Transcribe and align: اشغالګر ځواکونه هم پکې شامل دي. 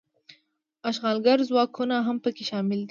اشغالګر 0.89 1.37
ځواکونه 1.49 1.95
هم 2.07 2.17
پکې 2.23 2.43
شامل 2.51 2.77
دي. 2.79 2.79